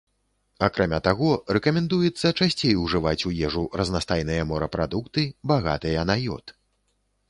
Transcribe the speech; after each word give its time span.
Акрамя 0.67 0.99
таго, 1.07 1.29
рэкамендуецца 1.57 2.33
часцей 2.39 2.73
ужываць 2.87 3.27
у 3.31 3.35
ежу 3.51 3.69
разнастайныя 3.83 4.51
морапрадукты, 4.55 5.31
багатыя 5.55 6.11
на 6.13 6.23
ёд. 6.39 6.61